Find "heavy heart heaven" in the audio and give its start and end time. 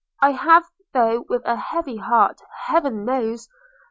1.55-3.05